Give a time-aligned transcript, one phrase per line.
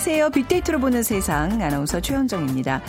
[0.00, 0.30] 안녕하세요.
[0.30, 2.80] 빅데이터로 보는 세상 아나운서 최현정입니다.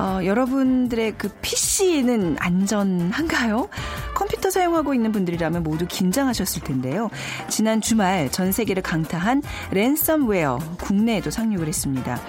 [0.00, 3.68] 어, 여러분들의 그 PC는 안전한가요?
[4.12, 7.10] 컴퓨터 사용하고 있는 분들이라면 모두 긴장하셨을 텐데요.
[7.48, 12.20] 지난 주말 전 세계를 강타한 랜섬웨어 국내에도 상륙을 했습니다.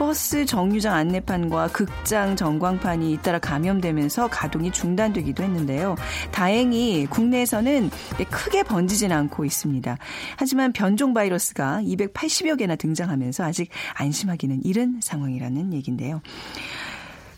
[0.00, 5.94] 버스 정류장 안내판과 극장 전광판이 잇따라 감염되면서 가동이 중단되기도 했는데요.
[6.32, 7.90] 다행히 국내에서는
[8.30, 9.98] 크게 번지진 않고 있습니다.
[10.38, 16.22] 하지만 변종 바이러스가 280여 개나 등장하면서 아직 안심하기는 이른 상황이라는 얘기인데요.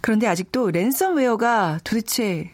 [0.00, 2.48] 그런데 아직도 랜섬웨어가 도대체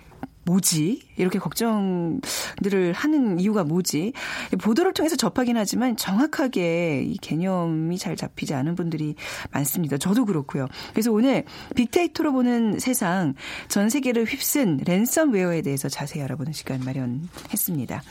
[0.49, 1.03] 뭐지?
[1.17, 4.15] 이렇게 걱정들을 하는 이유가 뭐지?
[4.63, 9.15] 보도를 통해서 접하긴 하지만 정확하게 이 개념이 잘 잡히지 않은 분들이
[9.53, 9.99] 많습니다.
[9.99, 10.67] 저도 그렇고요.
[10.93, 11.45] 그래서 오늘
[11.77, 13.35] 빅데이터로 보는 세상
[13.69, 18.03] 전 세계를 휩쓴 랜섬웨어에 대해서 자세히 알아보는 시간 마련했습니다.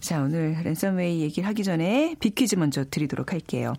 [0.00, 3.74] 자, 오늘 랜섬웨이 얘기를 하기 전에 빅퀴즈 먼저 드리도록 할게요.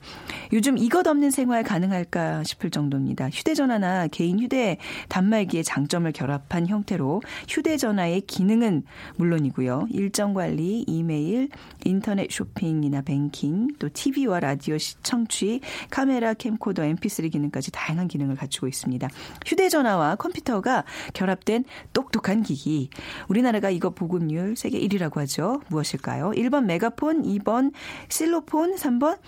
[0.53, 3.29] 요즘 이것 없는 생활 가능할까 싶을 정도입니다.
[3.29, 4.77] 휴대전화나 개인 휴대
[5.09, 8.83] 단말기의 장점을 결합한 형태로 휴대전화의 기능은
[9.17, 9.87] 물론이고요.
[9.89, 11.49] 일정 관리, 이메일,
[11.85, 18.67] 인터넷 쇼핑이나 뱅킹, 또 TV와 라디오 시청 취, 카메라, 캠코더, mp3 기능까지 다양한 기능을 갖추고
[18.67, 19.09] 있습니다.
[19.47, 22.89] 휴대전화와 컴퓨터가 결합된 똑똑한 기기.
[23.27, 25.61] 우리나라가 이거 보급률 세계 1위라고 하죠.
[25.69, 26.21] 무엇일까 요?
[26.21, 26.31] 볼까요?
[26.35, 27.71] 1번 메가폰, 2번
[28.09, 29.19] 실로폰, 3번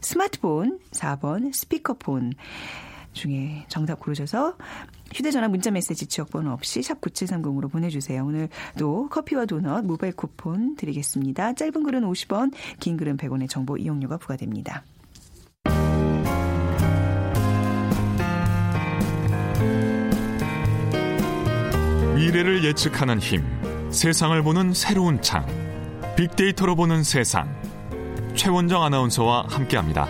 [0.00, 2.32] 스마트폰, 4번 스피커폰
[3.12, 4.56] 중에 정답 고르셔서
[5.12, 8.24] 휴대전화 문자메시지 지역번호 없이 샵 9730으로 보내주세요.
[8.24, 11.54] 오늘도 커피와 도넛 모바일 쿠폰 드리겠습니다.
[11.54, 14.84] 짧은 글은 50원, 긴 글은 100원의 정보 이용료가 부과됩니다.
[22.14, 23.42] 미래를 예측하는 힘,
[23.90, 25.69] 세상을 보는 새로운 창.
[26.20, 27.50] 빅데이터로 보는 세상.
[28.34, 30.06] 최원정 아나운서와 함께합니다.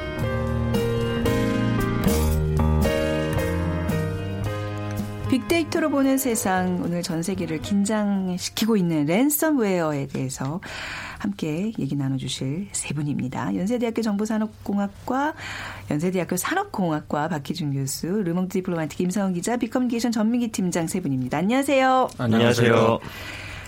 [5.30, 10.60] 빅데이터로 보는 세상 오늘 전 세계를 긴장시키고 있는 랜섬웨어에 대해서
[11.20, 13.54] 함께 얘기 나눠주실 세 분입니다.
[13.54, 15.34] 연세대학교 정보산업공학과
[15.92, 21.38] 연세대학교 산업공학과 박희준 교수, 르몽드 디플로마틱 김성훈 기자, 빅커뮤니케이션 전민기 팀장 세 분입니다.
[21.38, 22.08] 안녕하세요.
[22.18, 22.98] 안녕하세요.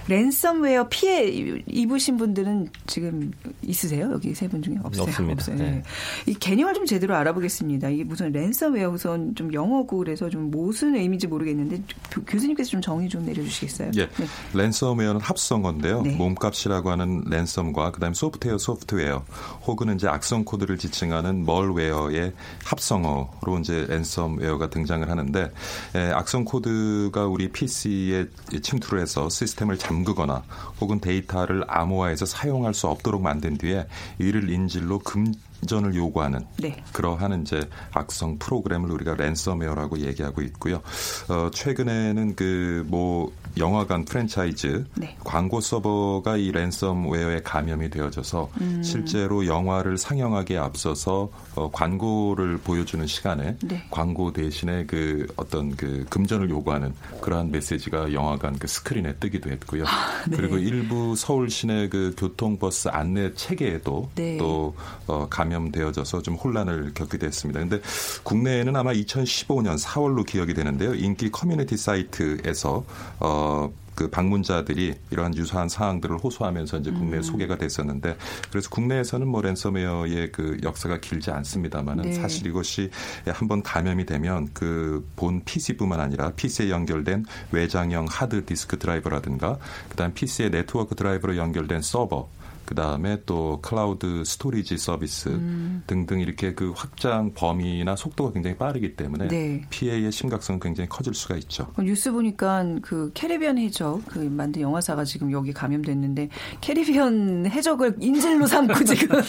[0.09, 1.25] 랜섬웨어 피해
[1.67, 3.33] 입으신 분들은 지금
[3.63, 4.11] 있으세요?
[4.13, 5.05] 여기 세 분 중에 없어요?
[5.05, 5.33] 없습니다.
[5.35, 5.57] 없어요.
[5.57, 5.83] 네.
[6.27, 7.89] 이 개념을 좀 제대로 알아보겠습니다.
[7.89, 11.83] 이게 무슨 랜섬웨어 우선 좀 영어고 그래서 좀 무슨 의미인지 모르겠는데
[12.27, 13.93] 교수님께서 좀 정의 좀 내려주시겠어요?
[13.97, 14.27] 예, 네.
[14.55, 16.03] 랜섬웨어는 합성어인데요.
[16.03, 16.17] 네.
[16.17, 19.25] 몸값이라고 하는 ransom과 그다음에 소프트웨어, 소프트웨어
[19.67, 22.33] 혹은 이제 악성 코드를 지칭하는 malware의
[22.65, 25.51] 합성어로 이제 랜섬웨어가 등장을 하는데
[25.95, 28.27] 에, 악성 코드가 우리 PC에
[28.63, 30.43] 침투를 해서 시스템을 잠그거나
[30.81, 33.87] 혹은 데이터를 암호화해서 사용할 수 없도록 만든 뒤에
[34.19, 36.83] 이를 인질로 금전을 요구하는 네.
[36.93, 40.83] 그러한 이제 악성 프로그램을 우리가 랜섬웨어라고 얘기하고 있고요.
[41.29, 45.17] 어, 최근에는 그 뭐 영화관 프랜차이즈 네.
[45.25, 48.83] 광고 서버가 이 랜섬웨어에 감염이 되어져서 음.
[48.83, 53.87] 실제로 영화를 상영하기에 앞서서 어, 광고를 보여주는 시간에 네.
[53.91, 59.85] 광고 대신에 그 어떤 그 금전을 요구하는 그러한 메시지가 영화관 그 스크린에 뜨기도 했고요.
[59.87, 60.37] 아, 네.
[60.37, 64.39] 그리고 일부 서울 시내 그 교통버스 안내 체계에도 네.
[64.39, 64.75] 또
[65.07, 67.61] 어, 감염되어져서 좀 혼란을 겪기도 했습니다.
[67.61, 67.81] 근데
[68.23, 70.95] 국내에는 아마 2015년 4월로 기억이 되는데요.
[70.95, 72.85] 인기 커뮤니티 사이트에서
[73.21, 77.23] 어, 그 방문자들이 이러한 유사한 사항들을 호소하면서 이제 국내에 음.
[77.23, 78.17] 소개가 됐었는데
[78.51, 82.13] 그래서 국내에서는 뭐 랜섬웨어의 그 역사가 길지 않습니다만은 네.
[82.15, 82.91] 사실 이것이
[83.27, 89.59] 한번 감염이 되면 그 본 PC뿐만 아니라 PC에 연결된 외장형 하드 디스크 드라이버라든가
[89.89, 92.29] 그다음 PC의 네트워크 드라이버로 연결된 서버
[92.65, 95.83] 그 다음에 또 클라우드 스토리지 서비스 음.
[95.87, 99.63] 등등 이렇게 그 확장 범위나 속도가 굉장히 빠르기 때문에 네.
[99.71, 101.69] 피해의 심각성은 굉장히 커질 수가 있죠.
[101.77, 106.29] 어, 뉴스 보니까 그 캐리비안 해적 그 만든 영화사가 지금 여기 감염됐는데
[106.61, 109.21] 캐리비안 해적을 인질로 삼고 지금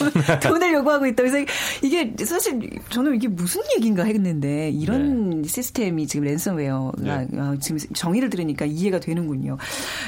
[0.41, 1.23] 돈을 요구하고 있다.
[1.23, 1.51] 그래서
[1.81, 5.47] 이게 사실 저는 이게 무슨 얘기인가 했는데 이런 네.
[5.47, 7.27] 시스템이 지금 랜섬웨어가 네.
[7.39, 9.57] 어, 지금 정의를 들으니까 이해가 되는군요.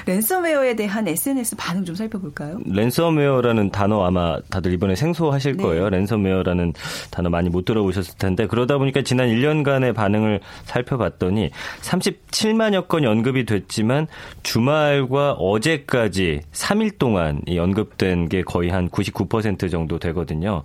[0.06, 2.60] 랜섬웨어에 대한 SNS 반응 좀 살펴볼까요?
[2.66, 5.64] 랜섬웨어라는 단어 아마 다들 이번에 생소하실 네.
[5.64, 5.90] 거예요.
[5.90, 6.74] 랜섬웨어라는
[7.12, 11.52] 단어 많이 못 들어보셨을 텐데 그러다 보니까 지난 1년간의 반응을 살펴봤더니
[11.82, 14.08] 37만여 건이 언급이 됐지만
[14.44, 20.64] 주말과 어제까지 3일 동안 이 언급된 게 거의 한 99% 정도 되거든요.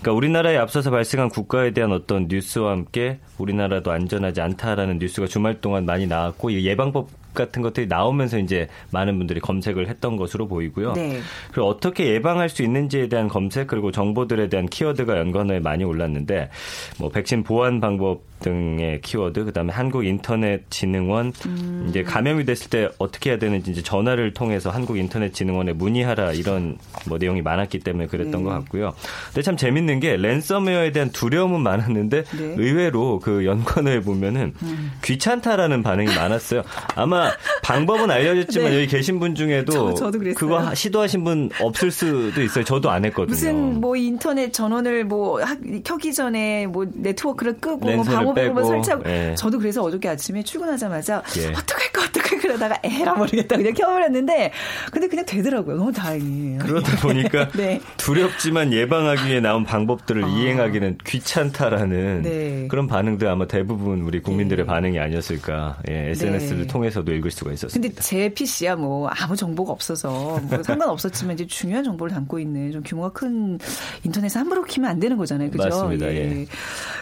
[0.00, 5.84] 그러니까 우리나라에 앞서서 발생한 국가에 대한 어떤 뉴스와 함께 우리나라도 안전하지 않다라는 뉴스가 주말 동안
[5.84, 10.94] 많이 나왔고 이 예방법 같은 것들이 나오면서 이제 많은 분들이 검색을 했던 것으로 보이고요.
[10.94, 11.20] 네.
[11.52, 16.50] 그리고 어떻게 예방할 수 있는지에 대한 검색 그리고 정보들에 대한 키워드가 연관어에 많이 올랐는데
[16.98, 21.86] 뭐 백신 보안 방법 등의 키워드, 그다음에 한국 인터넷 진흥원 음.
[21.88, 26.78] 이제 감염이 됐을 때 어떻게 해야 되는지 이제 전화를 통해서 한국 인터넷 진흥원에 문의하라 이런
[27.08, 28.44] 뭐 내용이 많았기 때문에 그랬던 네.
[28.44, 28.94] 것 같고요.
[29.26, 32.54] 근데 참 재밌는 게 랜섬웨어에 대한 두려움은 많았는데 네.
[32.56, 34.92] 의외로 그 연관어에 보면은 음.
[35.02, 36.62] 귀찮다라는 반응이 많았어요.
[36.94, 37.32] 아마
[37.64, 38.76] 방법은 알려졌지만 네.
[38.76, 42.62] 여기 계신 분 중에도 저, 그거 시도하신 분 없을 수도 있어요.
[42.62, 43.32] 저도 안 했거든요.
[43.32, 45.40] 무슨 뭐 인터넷 전원을 뭐
[45.82, 49.34] 켜기 전에 뭐 네트워크를 끄고 뭐 방어 벽을 설치하고 예.
[49.36, 51.46] 저도 그래서 어저께 아침에 출근하자마자 예.
[51.48, 54.52] 어떡할까 어떡할까 그러다가 에라 모르겠다 그냥 켜버렸는데
[54.90, 55.76] 근데 그냥 되더라고요.
[55.76, 56.58] 너무 다행이에요.
[56.60, 57.80] 그러다 보니까 네.
[57.96, 60.28] 두렵지만 예방하기 위해 나온 방법들을 아.
[60.28, 62.68] 이행하기는 귀찮다라는 네.
[62.68, 64.66] 그런 반응들 아마 대부분 우리 국민들의 네.
[64.66, 65.78] 반응이 아니었을까.
[65.88, 66.66] 예, SNS를 네.
[66.66, 67.88] 통해서도 읽을 수가 있었습니다.
[67.88, 72.82] 근데 제 PC야 뭐 아무 정보가 없어서 뭐 상관없었지만 이제 중요한 정보를 담고 있는 좀
[72.82, 73.58] 규모가 큰
[74.04, 75.50] 인터넷에 함부로 키면 안 되는 거잖아요.
[75.50, 75.64] 그죠?
[75.64, 76.06] 맞습니다.
[76.06, 76.16] 예.
[76.16, 76.46] 예.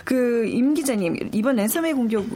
[0.05, 2.27] 그임 기자님 이번 랜섬웨어 공격으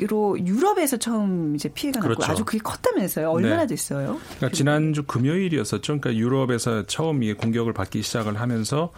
[0.00, 2.20] 로 유럽에서 처음 이제 피해가 그렇죠.
[2.20, 3.30] 났고 아주 그게 컸다면서요.
[3.30, 3.68] 얼마나 네.
[3.68, 4.18] 됐어요?
[4.36, 5.98] 그러니까 지난주 금요일이었었죠.
[6.00, 8.90] 그러니까 유럽에서 처음 이 공격을 받기 시작을 하면서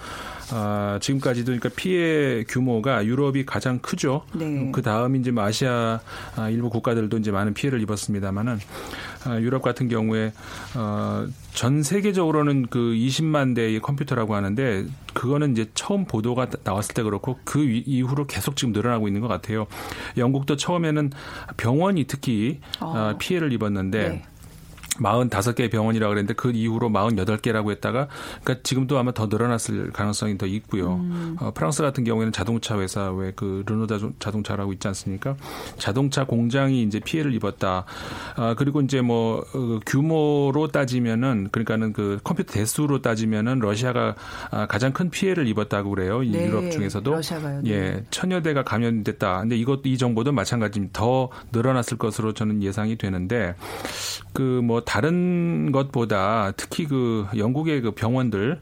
[0.51, 4.23] 아, 지금까지도 그러니까 피해 규모가 유럽이 가장 크죠.
[4.35, 4.71] 네.
[4.73, 6.01] 그 다음 이제 뭐 아시아
[6.37, 8.59] 아, 일부 국가들도 이제 많은 피해를 입었습니다만은
[9.18, 10.33] 아, 유럽 같은 경우에
[10.77, 17.39] 어, 전 세계적으로는 그 20만 대의 컴퓨터라고 하는데 그거는 이제 처음 보도가 나왔을 때 그렇고
[17.45, 19.67] 그 이후로 계속 지금 늘어나고 있는 것 같아요.
[20.17, 21.11] 영국도 처음에는
[21.57, 23.15] 병원이 특히 어.
[23.19, 24.23] 피해를 입었는데 네.
[25.01, 28.09] 45개 병원이라고 그랬는데 그 이후로 48개라고 했다가
[28.43, 30.95] 그러니까 지금도 아마 더 늘어났을 가능성이 더 있고요.
[30.95, 31.37] 음.
[31.41, 33.87] 어, 프랑스 같은 경우에는 자동차 회사 왜 그 르노
[34.19, 35.37] 자동차라고 있지 않습니까?
[35.77, 37.85] 자동차 공장이 이제 피해를 입었다.
[38.35, 44.17] 아, 그리고 이제 뭐 어, 규모로 따지면은 그러니까는 그 컴퓨터 대수로 따지면은 러시아가
[44.51, 46.21] 아, 가장 큰 피해를 입었다고 그래요.
[46.21, 46.49] 네.
[46.49, 47.61] 유럽 중에서도 러시아가요.
[47.63, 47.71] 네.
[47.71, 49.41] 예, 천여 대가 감염됐다.
[49.41, 50.99] 근데 이것 이 정보도 마찬가지입니다.
[50.99, 53.55] 더 늘어났을 것으로 저는 예상이 되는데
[54.39, 58.61] 그 뭐 다른 것보다 특히 그 영국의 그 병원들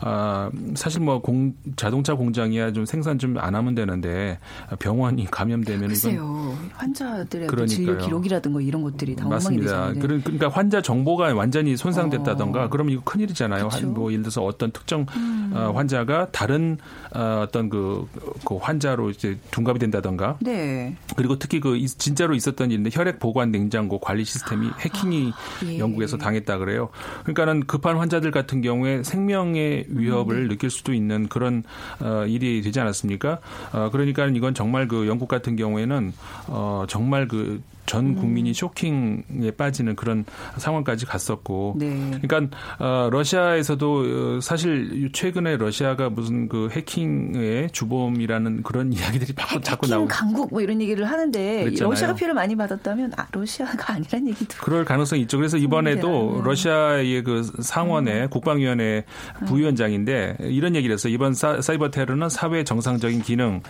[0.00, 4.38] 아 사실 뭐 공, 자동차 공장이야 좀 생산 좀 안 하면 되는데
[4.78, 9.92] 병원이 감염되면 글쎄요 환자들의 그 진료 기록이라든가 이런 것들이 다 맞습니다.
[9.94, 12.68] 그러니까 환자 정보가 완전히 손상됐다던가 어.
[12.68, 13.68] 그러면 이거 큰 일이잖아요.
[13.70, 15.52] 한, 뭐 예를 들어서 어떤 특정 음.
[15.54, 16.78] 어, 환자가 다른
[17.14, 18.06] 어, 어떤 그,
[18.44, 20.38] 그 환자로 이제 둔갑이 된다던가.
[20.40, 20.96] 네.
[21.16, 25.78] 그리고 특히 그 진짜로 있었던 일인데 혈액 보관 냉장고 관리 시스템이 해킹이 아, 예.
[25.78, 26.88] 영국에서 당했다 그래요.
[27.22, 30.48] 그러니까는 급한 환자들 같은 경우에 생명의 위협을 음, 네.
[30.54, 31.62] 느낄 수도 있는 그런
[32.00, 33.40] 어, 일이 되지 않았습니까?
[33.72, 36.12] 어, 그러니까 이건 정말 그 영국 같은 경우에는
[36.48, 38.14] 어, 정말 그 전 음.
[38.16, 40.26] 국민이 쇼킹에 빠지는 그런
[40.58, 42.18] 상황까지 갔었고, 네.
[42.20, 49.86] 그러니까 어, 러시아에서도 어, 사실 최근에 러시아가 무슨 그 해킹의 주범이라는 그런 이야기들이 자꾸 자꾸
[49.86, 51.90] 나오고 강국 뭐 이런 얘기를 하는데 그랬잖아요.
[51.90, 55.38] 러시아가 피해를 많이 받았다면 아, 러시아가 아니란 얘기도 그럴 가능성이 있죠.
[55.38, 58.28] 그래서 이번에도 러시아의 그 상원의 음.
[58.28, 59.04] 국방위원회
[59.46, 61.12] 부위원장인데 이런 얘기를 했어요.
[61.12, 63.62] 이번 사, 이버 테러는 사회 정상적인 기능,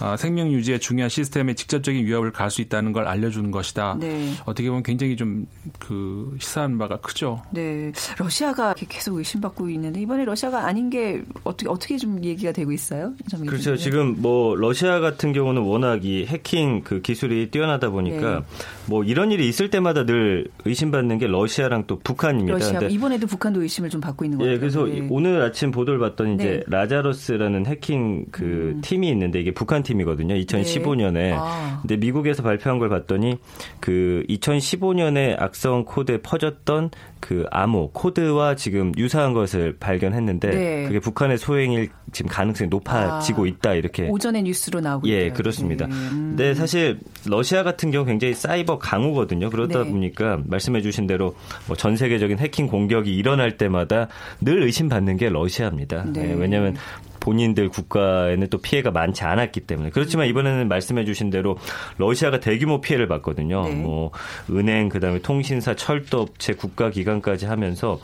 [0.00, 3.63] 어, 생명 유지에 중요한 시스템에 직접적인 위협을 가할 수 있다는 걸 알려주는 것.
[3.64, 3.96] 것이다.
[3.98, 4.34] 네.
[4.44, 5.46] 어떻게 보면 굉장히 좀
[5.78, 7.42] 그 시사한 바가 크죠.
[7.50, 13.14] 네, 러시아가 계속 의심받고 있는데 이번에 러시아가 아닌 게 어떻게 어떻게 좀 얘기가 되고 있어요?
[13.46, 13.76] 그렇죠.
[13.76, 18.44] 지금 뭐 러시아 같은 경우는 워낙 이 해킹 그 기술이 뛰어나다 보니까 네.
[18.86, 22.52] 뭐 이런 일이 있을 때마다 늘 의심받는 게 러시아랑 또 북한입니다.
[22.54, 24.52] 러시아 이번에도 북한도 의심을 좀 받고 있는 거예요.
[24.52, 25.06] 예, 그래서 네.
[25.10, 26.62] 오늘 아침 보도를 봤더니 이제 네.
[26.66, 28.80] 라자로스라는 해킹 그 음.
[28.82, 30.34] 팀이 있는데 이게 북한 팀이거든요.
[30.34, 31.32] 2015년에.
[31.36, 31.78] 아.
[31.82, 33.38] 근데 미국에서 발표한 걸 봤더니
[33.80, 36.90] 그 2015년에 악성 코드에 퍼졌던
[37.24, 40.84] 그 암호 코드와 지금 유사한 것을 발견했는데 네.
[40.86, 45.34] 그게 북한의 소행일 지금 가능성이 높아지고 아, 있다 이렇게 오전에 뉴스로 나오고 예 있더라고요.
[45.34, 45.86] 그렇습니다.
[45.86, 45.94] 네.
[45.94, 46.34] 음.
[46.36, 49.48] 근데 사실 러시아 같은 경우 굉장히 사이버 강우거든요.
[49.48, 49.90] 그러다 네.
[49.90, 51.34] 보니까 말씀해주신 대로
[51.66, 54.08] 뭐 전 세계적인 해킹 공격이 일어날 때마다
[54.40, 56.04] 늘 의심받는 게 러시아입니다.
[56.12, 56.28] 네.
[56.28, 56.76] 네, 왜냐하면
[57.24, 61.56] 본인들 국가에는 또 피해가 많지 않았기 때문에 그렇지만 이번에는 말씀해주신 대로
[61.96, 63.66] 러시아가 대규모 피해를 봤거든요.
[63.66, 63.74] 네.
[63.74, 64.10] 뭐
[64.50, 67.98] 은행 그다음에 통신사, 철도업체, 국가기관까지 하면서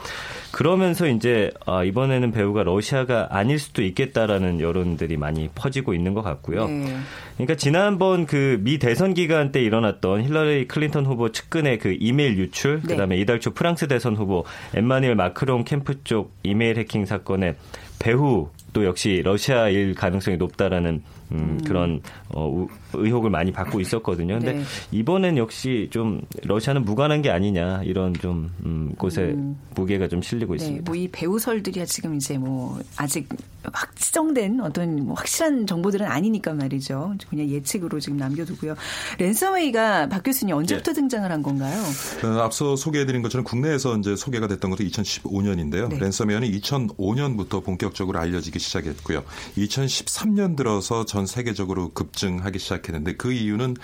[0.52, 6.66] 그러면서 이제 아, 이번에는 배우가 러시아가 아닐 수도 있겠다라는 여론들이 많이 퍼지고 있는 것 같고요.
[6.66, 6.96] 네.
[7.34, 12.80] 그러니까 지난번 그 미 대선 기간 때 일어났던 힐러리 클린턴 후보 측근의 그 이메일 유출,
[12.82, 12.88] 네.
[12.88, 17.54] 그다음에 이달 초 프랑스 대선 후보 엠마뉘엘 마크롱 캠프 쪽 이메일 해킹 사건에
[17.98, 21.60] 배후 또 역시 러시아일 가능성이 높다라는 음, 음.
[21.64, 24.34] 그런 어, 의혹을 많이 받고 있었거든요.
[24.34, 24.62] 근데 네.
[24.92, 29.58] 이번엔 역시 좀 러시아는 무관한 게 아니냐 이런 좀 음, 곳에 음.
[29.74, 30.84] 무게가 좀 실리고 네, 있습니다.
[30.90, 33.26] 뭐 이 배후설들이 지금 이제 뭐 아직
[33.72, 37.14] 확정된 어떤 뭐 확실한 정보들은 아니니까 말이죠.
[37.28, 38.74] 그냥 예측으로 지금 남겨두고요.
[39.18, 41.00] 랜섬웨이가 박 교수님 언제부터 네.
[41.00, 41.82] 등장을 한 건가요?
[42.24, 45.88] 어, 앞서 소개해드린 것처럼 국내에서 이제 소개가 됐던 것도 2015년인데요.
[45.88, 45.98] 네.
[45.98, 49.24] 랜섬웨어는 2005년부터 본격적으로 알려지기 시작했고요.
[49.56, 53.76] 2013년 들어서 전 세계적으로 급증하기 시작했는데 그 이유는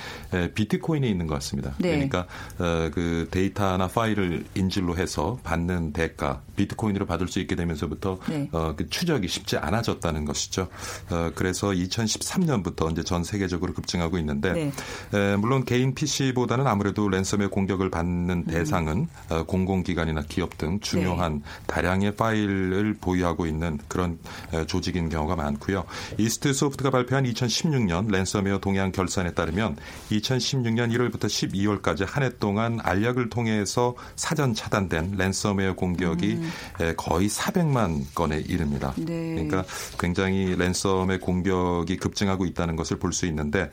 [0.55, 1.75] 비트코인에 있는 것 같습니다.
[1.78, 1.90] 네.
[1.90, 2.26] 그러니까
[2.59, 8.49] 어, 그 데이터나 파일을 인질로 해서 받는 대가 비트코인으로 받을 수 있게 되면서부터 네.
[8.52, 10.69] 어, 그 추적이 쉽지 않아졌다는 것이죠.
[11.11, 14.73] 어, 그래서 2013년부터 이제 전 세계적으로 급증하고 있는데 네.
[15.14, 18.45] 에, 물론 개인 PC보다는 아무래도 랜섬웨어 공격을 받는 음.
[18.45, 21.43] 대상은 어, 공공기관이나 기업 등 중요한 네.
[21.66, 24.19] 다량의 파일을 보유하고 있는 그런
[24.52, 25.85] 에, 조직인 경우가 많고요.
[26.19, 29.76] 이스트 소프트가 발표한 2016년 랜섬웨어 동향 결산에 따르면
[30.11, 36.95] 2016년 1월부터 12월까지 한 해 동안 알약을 통해서 사전 차단된 랜섬웨어 공격이 음.
[36.97, 38.92] 거의 400만 건에 이릅니다.
[38.97, 39.35] 네.
[39.35, 39.64] 그러니까
[39.99, 43.71] 굉장히 랜섬의 공격이 급증하고 있다는 것을 볼 수 있는데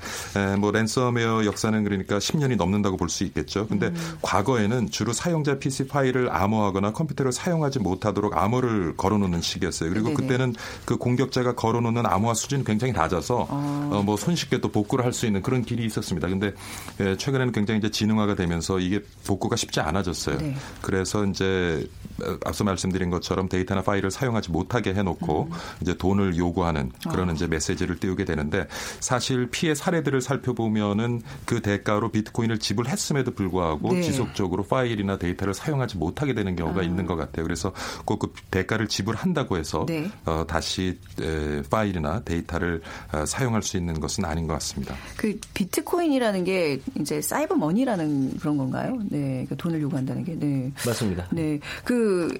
[0.60, 3.68] 뭐 랜섬웨어 역사는 그러니까 10년이 넘는다고 볼 수 있겠죠.
[3.68, 4.18] 근데 음.
[4.22, 9.90] 과거에는 주로 사용자 PC 파일을 암호하거나 컴퓨터를 사용하지 못하도록 암호를 걸어놓는 시기였어요.
[9.90, 10.16] 그리고 네네.
[10.22, 10.56] 그때는
[10.86, 13.90] 그 공격자가 걸어놓는 암호화 수준이 굉장히 낮아서 아.
[13.92, 16.28] 어, 뭐 손쉽게 또 복구를 할 수 있는 그런 길이 있었습니다.
[16.28, 16.54] 근데
[16.98, 20.40] 최근에는 굉장히 이제 지능화가 되면서 이게 복구가 쉽지 않아졌어요.
[20.40, 20.56] 네.
[20.82, 21.88] 그래서 이제
[22.46, 25.58] 앞서 말씀드린 것처럼 데이터나 파일을 사용하지 못하게 해놓고 음.
[25.82, 27.34] 이제 돈을 요구하는 그런 어.
[27.34, 28.68] 이제 메시지를 띄우게 되는데
[29.00, 34.02] 사실 피해 사례들을 살펴보면은 그 대가로 비트코인을 지불했음에도 불구하고 네.
[34.02, 36.84] 지속적으로 파일이나 데이터를 사용하지 못하게 되는 경우가 아.
[36.84, 37.44] 있는 것 같아요.
[37.46, 37.72] 그래서
[38.06, 40.10] 꼭 그 대가를 지불한다고 해서 네.
[40.26, 44.96] 어, 다시 에, 파일이나 데이터를 어, 사용할 수 있는 것은 아닌 것 같습니다.
[45.18, 48.98] 그 비트코인이라는 게 이제 사이버 머니라는 그런 건가요?
[49.10, 50.36] 네, 그 돈을 요구한다는 게.
[50.40, 51.28] 네, 맞습니다.
[51.32, 52.38] 네, 그그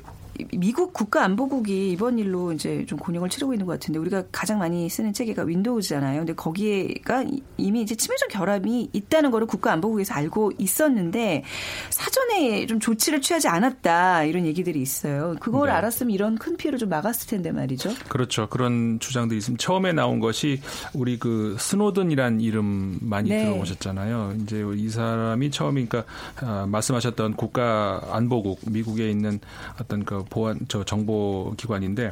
[0.54, 5.14] 미국 국가안보국이 이번 일로 이제 좀 곤욕을 치르고 있는 것 같은데 우리가 가장 많이 쓰는
[5.14, 6.20] 체계가 윈도우즈잖아요.
[6.20, 7.24] 근데 거기에가
[7.58, 11.44] 이미 이제 치명적 결함이 있다는 거를 국가안보국에서 알고 있었는데
[11.92, 15.36] 사전에 좀 조치를 취하지 않았다 이런 얘기들이 있어요.
[15.40, 15.76] 그걸 네.
[15.76, 17.92] 알았으면 이런 큰 피해를 좀 막았을 텐데 말이죠.
[18.10, 18.50] 그렇죠.
[18.50, 19.62] 그런 주장도 있습니다.
[19.64, 20.62] 처음에 나온 것이
[20.94, 23.44] 우리 그 스노든이란 이름 많이 네.
[23.44, 24.36] 들어보셨잖아요.
[24.42, 26.04] 이제 이 사람이 처음이니까
[26.38, 29.40] 아, 말씀하셨던 국가안보국 미국에 있는
[29.80, 32.12] 어떤 그 보안 저 정보 기관인데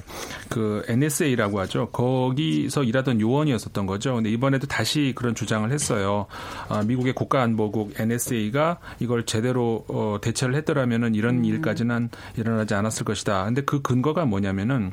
[0.50, 1.90] 그 NSA라고 하죠.
[1.90, 4.16] 거기서 일하던 요원이었었던 거죠.
[4.16, 6.28] 근데 이번에도 다시 그런 주장을 했어요.
[6.70, 11.46] 아, 미국의 국가안보국 NSA가 이걸 제대로 어, 대처를 했더라면은 이런 음.
[11.46, 13.46] 일까지는 일어나지 않았을 것이다.
[13.46, 14.92] 근데 그 근거가 뭐냐면은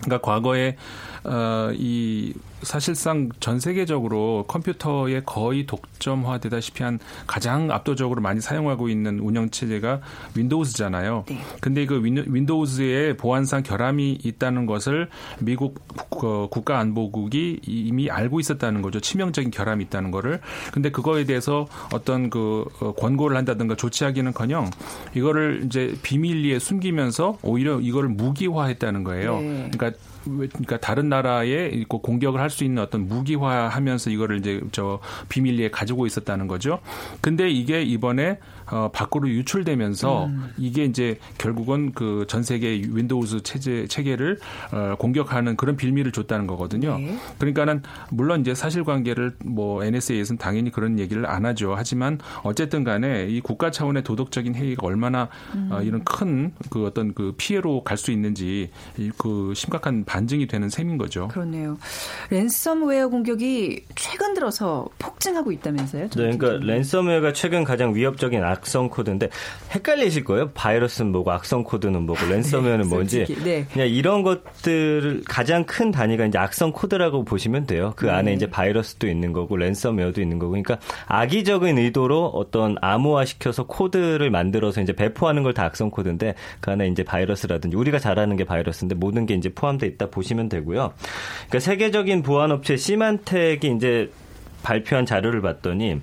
[0.00, 0.76] 그러니까 과거에
[1.24, 2.34] 어, 이
[2.64, 10.00] 사실상 전 세계적으로 컴퓨터에 거의 독점화되다시피 한 가장 압도적으로 많이 사용하고 있는 운영 체제가
[10.34, 11.24] 윈도우즈잖아요.
[11.28, 11.40] 네.
[11.60, 19.00] 근데 그 윈도우즈에 보안상 결함이 있다는 것을 미국 국가안보국이 이미 알고 있었다는 거죠.
[19.00, 20.40] 치명적인 결함이 있다는 거를.
[20.72, 24.70] 근데 그거에 대해서 어떤 그 어, 권고를 한다든가 조치하기는커녕
[25.14, 29.40] 이거를 이제 비밀리에 숨기면서 오히려 이거를 무기화했다는 거예요.
[29.40, 29.70] 네.
[29.72, 36.06] 그러니까 그러니까 다른 나라에 공격을 할 수 있는 어떤 무기화하면서 이거를 이제 저 비밀리에 가지고
[36.06, 36.78] 있었다는 거죠.
[37.20, 38.38] 근데 이게 이번에
[38.74, 40.50] 어, 밖으로 유출되면서 음.
[40.58, 44.38] 이게 이제 결국은 그 전 세계 윈도우즈 체제 체계를
[44.72, 46.98] 어, 공격하는 그런 빌미를 줬다는 거거든요.
[46.98, 47.16] 네.
[47.38, 51.74] 그러니까는 물론 이제 사실관계를 뭐 NSA에서는 당연히 그런 얘기를 안 하죠.
[51.76, 55.68] 하지만 어쨌든 간에 이 국가 차원의 도덕적인 해이가 얼마나 음.
[55.70, 58.70] 어, 이런 큰 그 어떤 그 피해로 갈 수 있는지
[59.18, 61.28] 그 심각한 반증이 되는 셈인 거죠.
[61.28, 61.78] 그렇네요.
[62.30, 66.08] 랜섬웨어 공격이 최근 들어서 폭증하고 있다면서요?
[66.08, 69.30] 네, 그러니까 랜섬웨어가 최근 가장 위협적인 악성 코드인데
[69.74, 70.50] 헷갈리실 거예요.
[70.52, 73.24] 바이러스는 뭐고 악성 코드는 뭐고 랜섬웨어는 네, 뭔지.
[73.42, 73.66] 네.
[73.72, 77.94] 그냥 이런 것들 가장 큰 단위가 이제 악성 코드라고 보시면 돼요.
[77.96, 78.32] 그 안에 네.
[78.34, 80.50] 이제 바이러스도 있는 거고 랜섬웨어도 있는 거고.
[80.50, 86.72] 그러니까 악의적인 의도로 어떤 암호화 시켜서 코드를 만들어서 이제 배포하는 걸 다 악성 코드인데 그
[86.72, 90.92] 안에 이제 바이러스라든지 우리가 잘 아는 게 바이러스인데 모든 게 이제 포함되어 있다 보시면 되고요.
[91.46, 94.10] 그러니까 세계적인 보안 업체 시만텍이 이제
[94.64, 96.00] 발표한 자료를 봤더니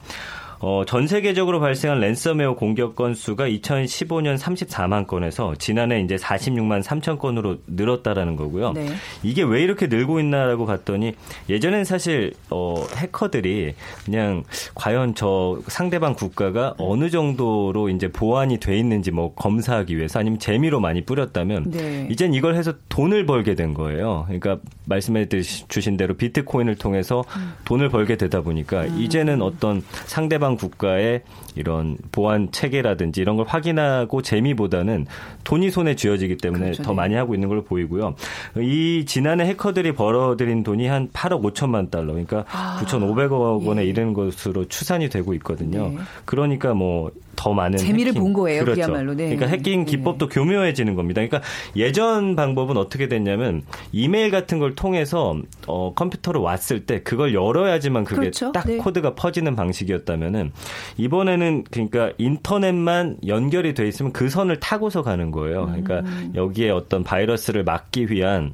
[0.62, 7.58] 어, 전 세계적으로 발생한 랜섬웨어 공격 건수가 2015년 34만 건에서 지난해 이제 46만 3천 건으로
[7.65, 8.74] 늘었다라는 거고요.
[8.74, 8.88] 네.
[9.24, 11.13] 이게 왜 이렇게 늘고 있나라고 봤더니
[11.50, 13.74] 예전엔 사실 어, 해커들이
[14.06, 14.44] 그냥
[14.75, 20.80] 과연 저 상대방 국가가 어느 정도로 이제 보안이 돼 있는지 뭐 검사하기 위해서 아니면 재미로
[20.80, 22.08] 많이 뿌렸다면 네.
[22.12, 24.25] 이젠 이걸 해서 돈을 벌게 된 거예요.
[24.27, 25.27] 그러니까 말씀해
[25.68, 27.53] 주신 대로 비트코인을 통해서 음.
[27.65, 29.00] 돈을 벌게 되다 보니까 음.
[29.00, 31.22] 이제는 어떤 상대방 국가의
[31.55, 35.08] 이런 보안 체계라든지 이런 걸 확인하고 재미보다는
[35.43, 36.84] 돈이 손에 쥐어지기 때문에 그렇죠.
[36.84, 38.15] 더 많이 하고 있는 걸로 보이고요.
[38.58, 42.79] 이 지난해 해커들이 벌어들인 돈이 한 8억 5천만 달러, 그러니까 아.
[42.84, 43.86] 9,500억 원에 예.
[43.86, 45.89] 이르는 것으로 추산이 되고 있거든요.
[45.89, 45.98] 네.
[46.25, 48.21] 그러니까 뭐 더 많은 재미를 해킹.
[48.21, 48.63] 본 거예요.
[48.63, 48.81] 그렇죠.
[48.81, 49.15] 그야말로.
[49.15, 49.36] 네.
[49.36, 49.86] 그러니까 해킹 네.
[49.86, 50.36] 기법도 네.
[50.36, 51.21] 교묘해지는 겁니다.
[51.25, 51.41] 그러니까
[51.75, 58.21] 예전 방법은 어떻게 됐냐면 이메일 같은 걸 통해서 어, 컴퓨터로 왔을 때 그걸 열어야지만 그게
[58.21, 58.51] 그렇죠.
[58.51, 58.77] 딱 네.
[58.77, 60.51] 코드가 퍼지는 방식이었다면은
[60.98, 65.65] 이번에는 그러니까 인터넷만 연결이 돼 있으면 그 선을 타고서 가는 거예요.
[65.65, 66.33] 그러니까 음.
[66.36, 68.53] 여기에 어떤 바이러스를 막기 위한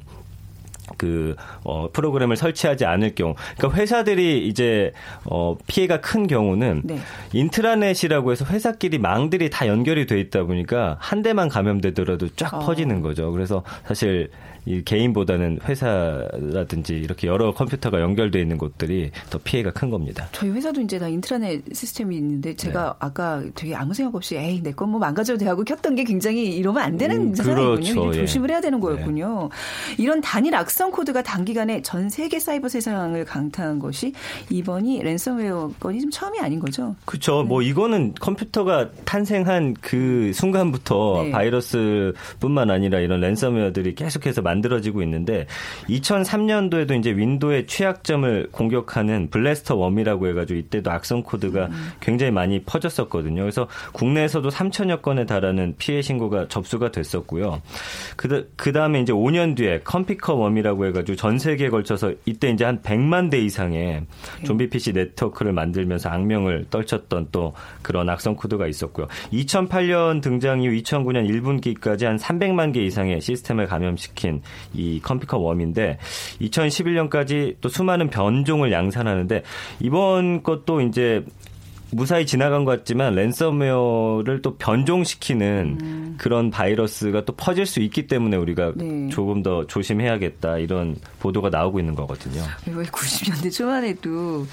[0.98, 4.92] 그 어, 프로그램을 설치하지 않을 경우, 그러니까 회사들이 이제
[5.24, 6.98] 어, 피해가 큰 경우는 네.
[7.32, 12.58] 인트라넷이라고 해서 회사끼리 망들이 다 연결이 돼 있다 보니까 한 대만 감염되더라도 쫙 어.
[12.58, 13.32] 퍼지는 거죠.
[13.32, 14.28] 그래서 사실
[14.66, 20.28] 이 개인보다는 회사라든지 이렇게 여러 컴퓨터가 연결돼 있는 곳들이 더 피해가 큰 겁니다.
[20.32, 22.90] 저희 회사도 이제 다 인트라넷 시스템이 있는데 제가 네.
[22.98, 26.82] 아까 되게 아무 생각 없이 에이 내 건 뭐 망가져도 되고 켰던 게 굉장히 이러면
[26.82, 27.76] 안 되는 음, 세상이군요.
[27.76, 28.08] 그렇죠.
[28.14, 28.20] 예.
[28.20, 29.48] 조심을 해야 되는 거였군요.
[29.50, 30.02] 네.
[30.02, 34.12] 이런 단일 악성 코드가 단기간에 전 세계 사이버 세상을 강타한 것이
[34.50, 36.94] 이번이 랜섬웨어 건이 좀 처음이 아닌 거죠.
[37.04, 37.42] 그렇죠.
[37.42, 37.48] 네.
[37.48, 41.30] 뭐 이거는 컴퓨터가 탄생한 그 순간부터 네.
[41.30, 45.46] 바이러스뿐만 아니라 이런 랜섬웨어들이 계속해서 만 만들어지고 있는데
[45.88, 51.92] 2003년도에도 이제 윈도우의 취약점을 공격하는 블래스터 웜이라고 해가지고 이때도 악성 코드가 음.
[52.00, 53.42] 굉장히 많이 퍼졌었거든요.
[53.42, 57.62] 그래서 국내에서도 3천여 건에 달하는 피해 신고가 접수가 됐었고요.
[58.16, 62.80] 그, 그 다음에 이제 5년 뒤에 컨피커 웜이라고 해가지고 전 세계에 걸쳐서 이때 이제 한
[62.82, 64.44] 100만 대 이상의 네.
[64.44, 69.06] 좀비 PC 네트워크를 만들면서 악명을 떨쳤던 또 그런 악성 코드가 있었고요.
[69.32, 74.42] 2008년 등장 이후 2009년 1분기까지 한 300만 개 이상의 시스템을 감염시킨
[74.74, 75.98] 이 컴퓨터 웜인데
[76.40, 79.42] 2011년까지 또 수많은 변종을 양산하는데
[79.80, 81.24] 이번 것도 이제
[81.90, 86.14] 무사히 지나간 것 같지만 랜섬웨어를 또 변종시키는 음.
[86.18, 89.08] 그런 바이러스가 또 퍼질 수 있기 때문에 우리가 네.
[89.08, 92.42] 조금 더 조심해야겠다 이런 보도가 나오고 있는 거거든요.
[92.66, 94.46] 왜 90년대 초반에도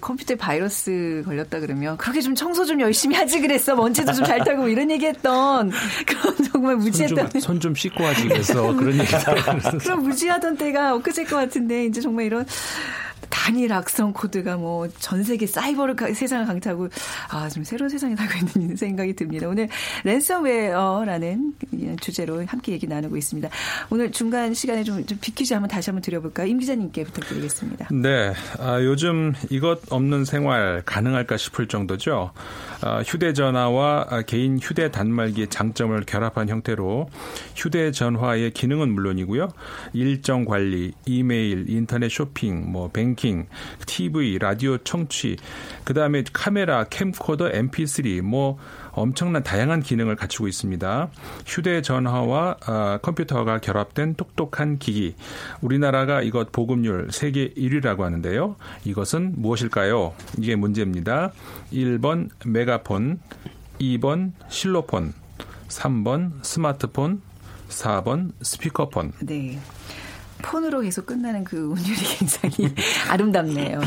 [0.00, 4.68] 컴퓨터 바이러스 걸렸다 그러면 그렇게 좀 청소 좀 열심히 하지 그랬어 먼지도 좀 잘 타고
[4.68, 5.70] 이런 얘기했던
[6.06, 9.06] 그런 정말 무지했던 손 좀 씻고 하지 그래서 그런 얘기
[9.80, 12.44] 그런 무지하던 때가 엊그제 것 같은데 이제 정말 이런
[13.34, 16.88] 단일 악성 코드가 뭐 전 세계 사이버를 세상을 강타하고
[17.28, 19.48] 아좀 새로운 세상에 살고 있는 생각이 듭니다.
[19.48, 19.68] 오늘
[20.04, 21.54] 랜섬웨어라는
[22.00, 23.48] 주제로 함께 얘기 나누고 있습니다.
[23.90, 26.46] 오늘 중간 시간에 좀, 좀 퀴즈 한번 다시 한번 드려볼까요?
[26.46, 27.88] 임 기자님께 부탁드리겠습니다.
[27.92, 32.30] 네, 아, 요즘 이것 없는 생활 가능할까 싶을 정도죠.
[32.80, 37.08] 아, 휴대전화와 아, 개인 휴대 단말기의 장점을 결합한 형태로
[37.56, 39.48] 휴대전화의 기능은 물론이고요.
[39.92, 43.23] 일정 관리, 이메일, 인터넷 쇼핑, 뭐 뱅킹,
[43.86, 45.36] TV, 라디오 청취,
[45.84, 48.58] 그 다음에 카메라, 캠코더, MP3, 뭐
[48.92, 51.08] 엄청난 다양한 기능을 갖추고 있습니다.
[51.46, 55.14] 휴대전화와 어, 컴퓨터가 결합된 똑똑한 기기.
[55.60, 58.56] 우리나라가 이것 보급률 세계 1위라고 하는데요.
[58.84, 60.14] 이것은 무엇일까요?
[60.38, 61.32] 이게 문제입니다.
[61.72, 63.20] 1번 메가폰,
[63.80, 65.12] 2번 실로폰,
[65.68, 67.20] 3번 스마트폰,
[67.68, 69.12] 4번 스피커폰.
[69.20, 69.58] 네.
[70.44, 72.74] 폰으로 계속 끝나는 그 운율이 굉장히
[73.08, 73.80] 아름답네요.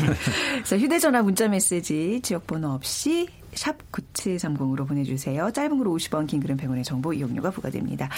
[0.54, 5.50] 그래서 휴대전화 문자 메시지 지역번호 없이 샵 9730으로 보내주세요.
[5.50, 8.08] 짧은 글은 50원, 긴 글은 100원의 정보 이용료가 부과됩니다.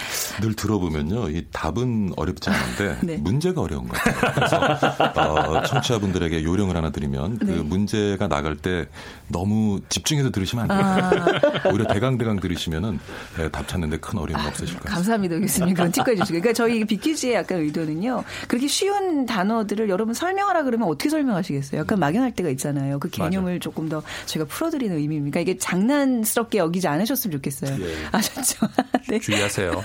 [0.41, 1.29] 늘 들어보면요.
[1.29, 3.17] 이 답은 어렵지 않은데 네.
[3.17, 4.33] 문제가 어려운 것 같아요.
[4.35, 7.55] 그래서 어, 청취자분들에게 요령을 하나 드리면 그 네.
[7.55, 8.87] 그 문제가 나갈 때
[9.27, 11.23] 너무 집중해서 들으시면 안 돼요.
[11.23, 11.69] 아.
[11.69, 12.99] 오히려 대강대강 들으시면은
[13.37, 14.93] 네, 답 찾는데 큰 어려움이 아, 없으실 거예요.
[14.95, 15.39] 감사합니다.
[15.39, 15.73] 교수님.
[15.73, 16.39] 그런 팁까지 주시고.
[16.39, 18.23] 그러니까 저희 비키즈의 약간 의도는요.
[18.47, 21.81] 그렇게 쉬운 단어들을 여러분 설명하라 그러면 어떻게 설명하시겠어요?
[21.81, 22.99] 약간 막연할 때가 있잖아요.
[22.99, 23.59] 그 개념을 맞아.
[23.59, 25.39] 조금 더 제가 풀어드리는 의미 아닙니까?
[25.39, 27.77] 이게 장난스럽게 여기지 않으셨으면 좋겠어요.
[27.81, 27.95] 예.
[28.11, 28.67] 아셨죠?
[29.09, 29.19] 네.
[29.19, 29.81] 주의하세요.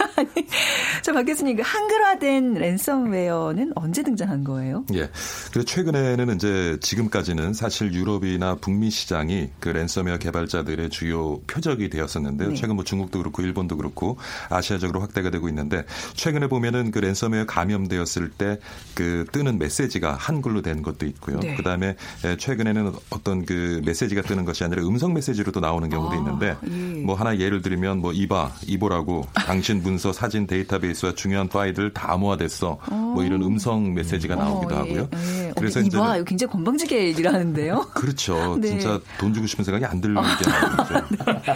[1.02, 4.84] 자, 박 교수님, 그 한글화된 랜섬웨어는 언제 등장한 거예요?
[4.94, 5.08] 예.
[5.50, 12.50] 그래서 최근에는 이제 지금까지는 사실 유럽이나 북미 시장이 그 랜섬웨어 개발자들의 주요 표적이 되었었는데요.
[12.50, 12.54] 네.
[12.54, 14.18] 최근 뭐 중국도 그렇고 일본도 그렇고
[14.48, 18.58] 아시아적으로 확대가 되고 있는데 최근에 보면은 그 랜섬웨어 감염되었을 때
[18.94, 21.38] 그 뜨는 메시지가 한글로 된 것도 있고요.
[21.38, 21.54] 네.
[21.54, 21.96] 그다음에
[22.38, 27.02] 최근에는 어떤 그 메시지가 뜨는 것이 아니라 음성 메시지 로도 나오는 경우도 아, 있는데 예.
[27.02, 32.78] 뭐 하나 예를 들면 뭐 이봐 이보라고 당신 문서 사진 데이터베이스와 중요한 파일들 다 암호화됐어.
[32.90, 35.08] 뭐 이런 음성 메시지가 어, 나오기도 어, 하고요.
[35.14, 35.45] 예, 예.
[35.56, 37.88] 그래서 이제 이봐 굉장히 건방지게 일하는데요.
[37.94, 38.56] 그렇죠.
[38.60, 38.68] 네.
[38.68, 40.94] 진짜 돈 주고 싶은 생각이 안 들게 하는 거죠.
[41.10, 41.54] 네.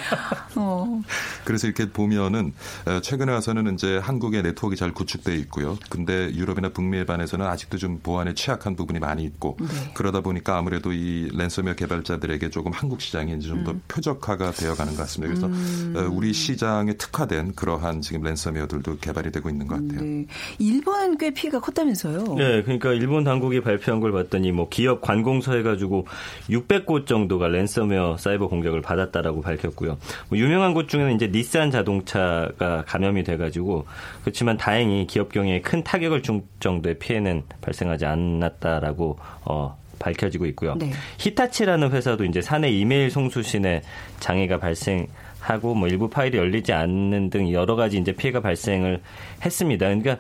[0.57, 1.03] 어.
[1.45, 2.53] 그래서 이렇게 보면은
[2.87, 5.77] 어, 최근에 와서는 이제 한국의 네트워크가 잘 구축돼 있고요.
[5.91, 9.67] 근데 유럽이나 북미에 반해서는 아직도 좀 보안에 취약한 부분이 많이 있고 네.
[9.95, 13.83] 그러다 보니까 아무래도 이 랜섬웨어 개발자들에게 조금 한국 시장이 이제 좀더 음.
[13.89, 15.35] 표적화가 되어가는 것 같습니다.
[15.35, 15.95] 그래서 음.
[15.97, 20.01] 어, 우리 시장에 특화된 그러한 지금 랜섬웨어들도 개발이 되고 있는 것 같아요.
[20.01, 20.27] 네.
[20.59, 22.35] 일본은 꽤 피해가 컸다면서요?
[22.37, 26.07] 네, 그러니까 일본 당국이 발표 한 걸 봤더니 뭐 기업 관공서 해가지고
[26.49, 29.99] 600곳 정도가 랜섬웨어 사이버 공격을 받았다라고 밝혔고요.
[30.29, 33.87] 뭐 유명한 곳 중에는 이제 닛산 자동차가 감염이 돼가지고
[34.23, 40.75] 그렇지만 다행히 기업 경영에 큰 타격을 준 정도의 피해는 발생하지 않았다라고 어, 밝혀지고 있고요.
[40.79, 40.91] 네.
[41.19, 43.83] 히타치라는 회사도 이제 사내 이메일 송수신에
[44.19, 45.07] 장애가 발생
[45.41, 49.01] 하고 뭐 일부 파일이 열리지 않는 등 여러 가지 이제 피해가 발생을
[49.45, 49.87] 했습니다.
[49.87, 50.17] 그러니까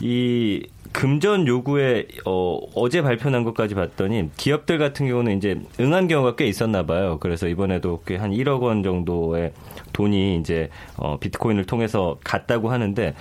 [0.00, 6.46] 이 금전 요구에 어, 어제 발표난 것까지 봤더니 기업들 같은 경우는 이제 응한 경우가 꽤
[6.46, 7.18] 있었나 봐요.
[7.20, 9.52] 그래서 이번에도 꽤 한 1억 원 정도의
[9.92, 13.14] 돈이 이제 어, 비트코인을 통해서 갔다고 하는데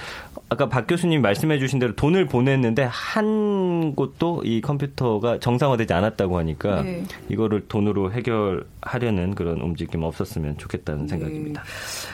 [0.48, 6.84] 아까 박 교수님 말씀해 주신 대로 돈을 보냈는데 한 곳도 이 컴퓨터가 정상화되지 않았다고 하니까
[6.84, 7.04] 네.
[7.30, 11.08] 이거를 돈으로 해결하려는 그런 움직임 없었으면 좋겠다는 네.
[11.08, 11.64] 생각입니다.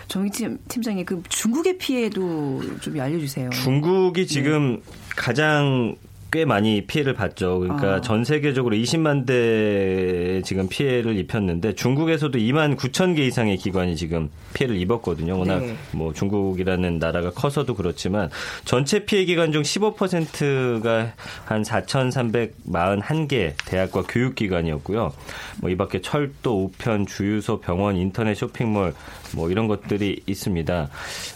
[0.07, 3.49] 정희팀 팀장님 그 중국의 피해도 좀 알려주세요.
[3.49, 4.81] 중국이 지금 네.
[5.15, 5.95] 가장
[6.31, 7.59] 꽤 많이 피해를 봤죠.
[7.59, 8.01] 그러니까 아.
[8.01, 14.77] 전 세계적으로 20만 대 지금 피해를 입혔는데 중국에서도 2만 9천 개 이상의 기관이 지금 피해를
[14.77, 15.37] 입었거든요.
[15.37, 15.75] 워낙 네.
[15.91, 18.29] 뭐 중국이라는 나라가 커서도 그렇지만
[18.63, 21.11] 전체 피해 기관 중 15%가
[21.43, 25.11] 한 4,341개 대학과 교육기관이었고요.
[25.59, 28.93] 뭐 이 밖에 철도, 우편, 주유소, 병원, 인터넷 쇼핑몰
[29.35, 30.89] 뭐 이런 것들이 있습니다.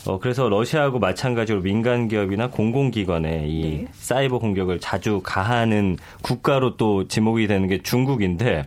[0.08, 3.88] 어, 그래서 러시아하고 마찬가지로 민간 기업이나 공공기관에 이 네.
[3.93, 8.65] 사이버 공격을 자주 가하는 국가로 또 지목이 되는 게 중국인데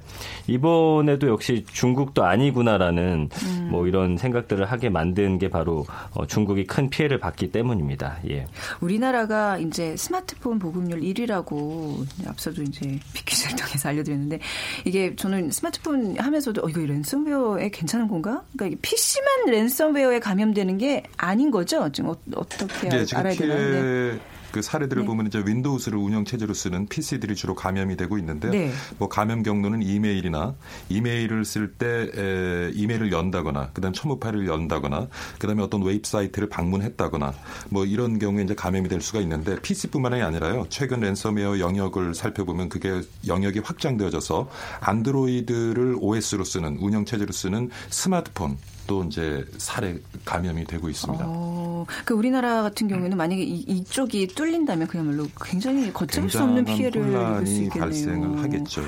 [0.48, 3.68] 이번에도 역시 중국도 아니구나라는 음.
[3.70, 8.18] 뭐 이런 생각들을 하게 만든 게 바로 어, 중국이 큰 피해를 받기 때문입니다.
[8.30, 8.46] 예.
[8.80, 14.40] 우리나라가 이제 스마트폰 보급률 1위라고 앞서도 이제 비키즈를 통해서 알려드렸는데
[14.84, 18.42] 이게 저는 스마트폰 하면서도 어, 이거 랜섬웨어에 괜찮은 건가?
[18.56, 21.90] 그러니까 PC만 랜섬웨어에 감염되는 게 아닌 거죠?
[21.92, 22.16] 지금 어,
[22.48, 23.82] 떻게 네, 알아야 되나요?
[23.82, 24.18] 네.
[24.50, 25.06] 그 사례들을 네.
[25.06, 28.72] 보면 이제 윈도우스를 운영 체제로 쓰는 PC들이 주로 감염이 되고 있는데 네.
[28.98, 30.54] 뭐 감염 경로는 이메일이나
[30.88, 35.08] 이메일을 쓸 때 이메일을 연다거나 그다음 첨부 파일을 연다거나
[35.38, 37.34] 그다음에 어떤 웹사이트를 방문했다거나
[37.70, 40.66] 뭐 이런 경우에 이제 감염이 될 수가 있는데 PC뿐만이 아니라요.
[40.68, 44.48] 최근 랜섬웨어 영역을 살펴보면 그게 영역이 확장되어져서
[44.80, 48.56] 안드로이드를 OS로 쓰는 운영 체제로 쓰는 스마트폰
[48.88, 51.24] 또 이제 살해 감염이 되고 있습니다.
[51.28, 57.02] 어, 그 우리나라 같은 경우에는 만약에 이, 쪽이 뚫린다면 그야말로 굉장히 걷잡을 수 없는 피해를
[57.02, 57.80] 입을 수 있겠네요.
[57.80, 58.82] 발생을 하겠죠.
[58.82, 58.86] 예.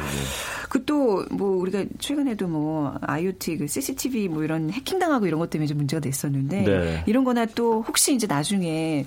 [0.70, 5.66] 그또 뭐 우리가 최근에도 뭐 IoT 그 CCTV 뭐 이런 해킹 당하고 이런 것 때문에
[5.66, 7.04] 좀 문제가 됐었는데 네.
[7.06, 9.04] 이런 거나 또 혹시 이제 나중에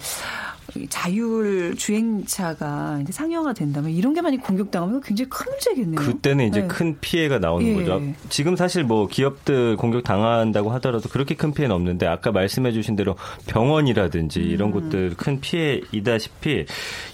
[0.89, 5.99] 자율 주행차가 이제 상용화 된다면 이런 게 많이 공격당하면 굉장히 큰 문제겠네요.
[5.99, 6.67] 그때는 이제 네.
[6.67, 7.73] 큰 피해가 나오는 예.
[7.73, 8.01] 거죠.
[8.29, 13.15] 지금 사실 뭐 기업들 공격 당한다고 하더라도 그렇게 큰 피해는 없는데 아까 말씀해 주신 대로
[13.47, 14.45] 병원이라든지 음.
[14.45, 16.65] 이런 곳들 큰 피해이다시피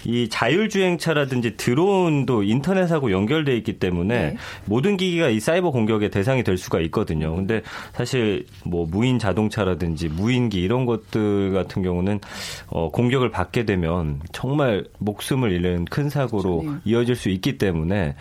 [0.04, 4.36] 이 자율 주행차라든지 드론도 인터넷하고 연결돼 있기 때문에 네.
[4.64, 7.34] 모든 기기가 이 사이버 공격의 대상이 될 수가 있거든요.
[7.34, 12.20] 근데 사실 뭐 무인 자동차라든지 무인기 이런 것들 같은 경우는
[12.68, 16.80] 어 공격을 받 받게 되면 정말 목숨을 잃는 큰 사고로 그렇죠.
[16.84, 18.14] 이어질 수 있기 때문에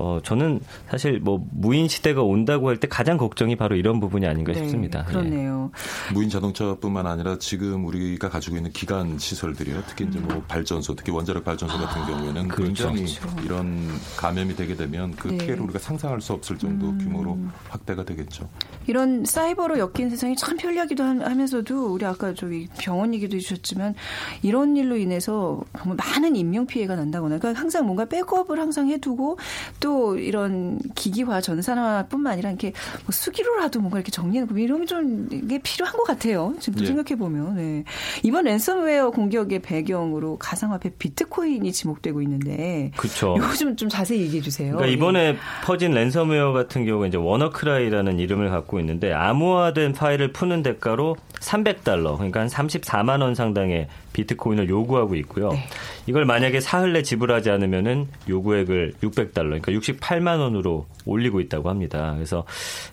[0.00, 4.52] 어, 저는 사실 뭐 무인 시대가 온다고 할 때 가장 걱정이 바로 이런 부분이 아닌가
[4.52, 5.02] 네, 싶습니다.
[5.04, 5.72] 그렇네요.
[6.10, 6.14] 예.
[6.14, 9.82] 무인 자동차뿐만 아니라 지금 우리가 가지고 있는 기관 시설들이요.
[9.88, 10.42] 특히 이제 뭐 음.
[10.46, 12.88] 발전소, 특히 원자력 발전소 같은 아, 경우에는 그렇죠.
[12.92, 13.36] 굉장히 그렇죠.
[13.44, 15.38] 이런 감염이 되게 되면 그 네.
[15.38, 16.98] 피해를 우리가 상상할 수 없을 정도 음.
[16.98, 17.36] 규모로
[17.68, 18.48] 확대가 되겠죠.
[18.86, 23.94] 이런 사이버로 엮인 세상이 참 편리하기도 하면서도 우리 아까 저기 병원 얘기도 해주셨지만
[24.42, 29.38] 이런 일로 인해서 정말 많은 인명 피해가 난다거나 그러니까 항상 뭔가 백업을 항상 해두고
[29.80, 32.74] 또또 이런 기기화 전산화뿐만 아니라 이렇게
[33.04, 36.52] 뭐 수기로라도 뭔가 이렇게 정리하는 이런 좀 이게 필요한 것 같아요.
[36.60, 36.88] 지금 또 네.
[36.88, 37.84] 생각해 보면 네.
[38.22, 43.34] 이번 랜섬웨어 공격의 배경으로 가상화폐 비트코인이 지목되고 있는데, 그렇죠.
[43.38, 44.76] 이거 좀, 좀 자세히 얘기해 주세요.
[44.76, 45.38] 그러니까 이번에 네.
[45.64, 52.40] 퍼진 랜섬웨어 같은 경우가 이제 워너크라이라는 이름을 갖고 있는데 암호화된 파일을 푸는 대가로 300달러, 그러니까
[52.40, 55.50] 한 34만 원 상당의 비트코인을 요구하고 있고요.
[55.50, 55.64] 네.
[56.06, 62.12] 이걸 만약에 사흘 내 지불하지 않으면은 요구액을 600달러, 그러니까 68만 원으로 올리고 있다고 합니다.
[62.14, 62.44] 그래서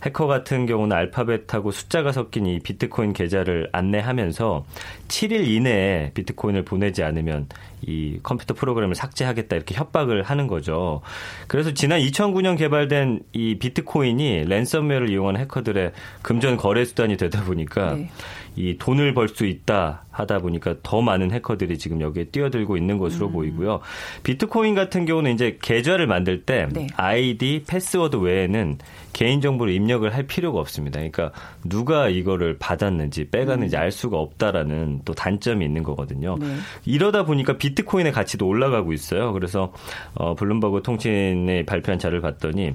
[0.03, 4.65] 해커 같은 경우는 알파벳하고 숫자가 섞인 이 비트코인 계좌를 안내하면서
[5.07, 7.47] 7일 이내에 비트코인을 보내지 않으면
[7.81, 11.01] 이 컴퓨터 프로그램을 삭제하겠다 이렇게 협박을 하는 거죠.
[11.47, 18.09] 그래서 지난 2009년 개발된 이 비트코인이 랜섬웨어를 이용한 해커들의 금전 거래 수단이 되다 보니까 네.
[18.55, 23.27] 이 돈을 벌 수 있다 하다 보니까 더 많은 해커들이 지금 여기에 뛰어들고 있는 것으로
[23.27, 23.33] 음.
[23.33, 23.81] 보이고요.
[24.23, 26.87] 비트코인 같은 경우는 이제 계좌를 만들 때 네.
[26.95, 28.77] 아이디, 패스워드 외에는
[29.11, 30.99] 개인정보를 입력을 할 필요가 없습니다.
[30.99, 31.31] 그러니까
[31.65, 33.81] 누가 이거를 받았는지 빼갔는지 음.
[33.81, 36.37] 알 수가 없다라는 또 단점이 있는 거거든요.
[36.39, 36.55] 네.
[36.85, 39.33] 이러다 보니까 비트코인의 가치도 올라가고 있어요.
[39.33, 39.73] 그래서
[40.13, 42.73] 어, 블룸버그 통신이 발표한 자료를 봤더니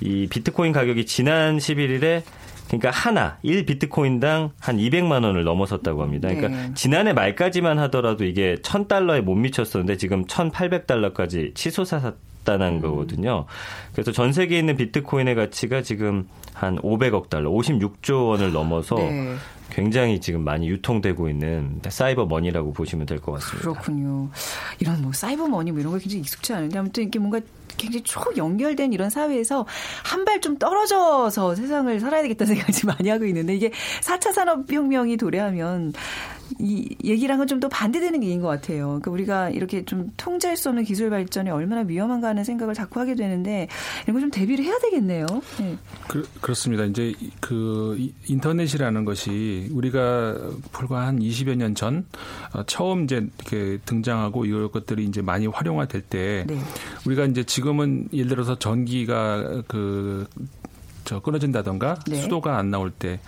[0.00, 2.22] 이 비트코인 가격이 지난 11일에
[2.68, 6.28] 그러니까 하나 1 비트코인당 한 200만 원을 넘어섰다고 합니다.
[6.28, 6.70] 그러니까 네.
[6.74, 12.80] 지난해 말까지만 하더라도 이게 1000달러에 못 미쳤었는데 지금 1800달러까지 치솟았다는 음.
[12.80, 13.46] 거거든요.
[13.92, 19.34] 그래서 전 세계에 있는 비트코인의 가치가 지금 한 500억 달러, 56조 원을 넘어서 네.
[19.70, 23.60] 굉장히 지금 많이 유통되고 있는 사이버 머니라고 보시면 될 것 같습니다.
[23.70, 24.28] 그렇군요.
[24.80, 27.40] 이런 뭐 사이버 머니 뭐 이런 거 굉장히 익숙치 않은데 아무튼 이게 뭔가
[27.78, 29.66] 굉장히 초 연결된 이런 사회에서
[30.04, 33.70] 한 발 좀 떨어져서 세상을 살아야 되겠다는 생각을 지금 많이 하고 있는데 이게
[34.02, 35.92] 4차 산업혁명이 도래하면
[36.58, 38.86] 이 얘기랑은 좀더 반대되는 얘기인 것 같아요.
[38.86, 43.14] 그러니까 우리가 이렇게 좀 통제할 수 없는 기술 발전이 얼마나 위험한가 하는 생각을 자꾸 하게
[43.14, 43.68] 되는데
[44.04, 45.26] 이런 걸좀 대비를 해야 되겠네요.
[45.58, 45.78] 네.
[46.08, 50.36] 그, 렇습니다 이제 그 인터넷이라는 것이 우리가
[50.72, 52.04] 불과 한 20여 년 전
[52.66, 56.58] 처음 이제 이렇게 등장하고 이런 것들이 이제 많이 활용화될 때 네.
[57.06, 60.26] 우리가 이제 지금은 예를 들어서 전기가 그
[61.08, 62.16] 저 끊어진다던가 네.
[62.16, 63.18] 수도가 안 나올 때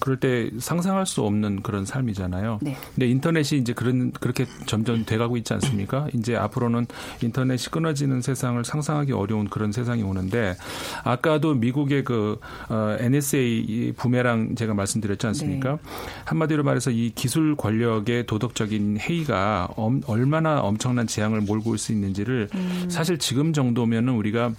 [0.00, 2.58] 그럴 때 상상할 수 없는 그런 삶이잖아요.
[2.62, 2.76] 네.
[2.94, 6.08] 근데 인터넷이 이제 그런 그렇게 점점 돼가고 있지 않습니까?
[6.14, 6.86] 이제 앞으로는
[7.22, 10.56] 인터넷이 끊어지는 세상을 상상하기 어려운 그런 세상이 오는데
[11.04, 15.72] 아까도 미국의 그 어, NSA 부메랑 제가 말씀드렸지 않습니까?
[15.72, 15.78] 네.
[16.24, 22.48] 한마디로 말해서 이 기술 권력의 도덕적인 해이가 엄, 얼마나 엄청난 재앙을 몰고 올 수 있는지를
[22.52, 22.86] 음.
[22.90, 24.50] 사실 지금 정도면은 우리가